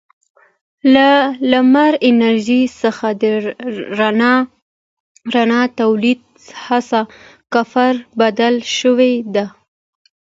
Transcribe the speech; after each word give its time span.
له 0.93 1.09
لمر 1.51 1.93
انرژۍ 2.09 2.63
څخه 2.81 3.07
د 3.21 3.23
رڼا 5.35 5.61
تولید 5.79 6.19
هڅه 6.65 6.99
کفر 7.53 7.93
بلل 8.19 8.55
شوې 8.79 9.13
ده. 9.35 9.45